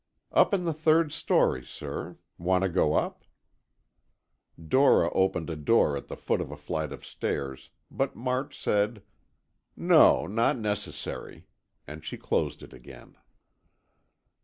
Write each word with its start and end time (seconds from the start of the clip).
"Up 0.31 0.51
in 0.51 0.63
the 0.63 0.73
third 0.73 1.11
story, 1.11 1.63
sir. 1.63 2.17
Want 2.39 2.63
to 2.63 2.69
go 2.69 2.95
up?" 2.95 3.23
Dora 4.67 5.11
opened 5.13 5.47
a 5.51 5.55
door 5.55 5.95
at 5.95 6.07
the 6.07 6.17
foot 6.17 6.41
of 6.41 6.49
a 6.49 6.57
flight 6.57 6.91
of 6.91 7.05
stairs, 7.05 7.69
but 7.91 8.15
March 8.15 8.59
said, 8.59 9.03
"No, 9.75 10.25
not 10.25 10.57
necessary," 10.57 11.45
and 11.85 12.03
she 12.03 12.17
closed 12.17 12.63
it 12.63 12.73
again. 12.73 13.15